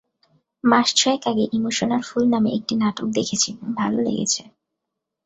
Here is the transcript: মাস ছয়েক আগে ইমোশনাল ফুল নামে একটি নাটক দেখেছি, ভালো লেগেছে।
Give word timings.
মাস 0.63 0.87
ছয়েক 0.95 1.21
আগে 1.27 1.45
ইমোশনাল 1.57 2.01
ফুল 2.01 2.23
নামে 2.33 2.49
একটি 2.57 2.73
নাটক 2.75 3.07
দেখেছি, 3.17 3.49
ভালো 3.79 3.97
লেগেছে। 4.07 4.41